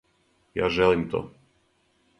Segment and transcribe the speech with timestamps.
[0.59, 1.25] Ја желим то.